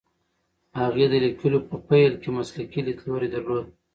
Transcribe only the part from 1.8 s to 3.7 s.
پیل کې مسلکي لیدلوری درلود.